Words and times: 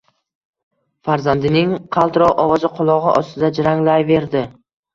Farzandining 1.09 1.75
qaltiroq 1.97 2.43
ovozi 2.47 2.73
qulog`i 2.81 3.15
ostida 3.23 3.55
jaranglayverdi 3.61 4.47